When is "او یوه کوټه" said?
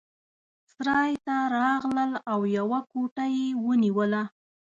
2.31-3.25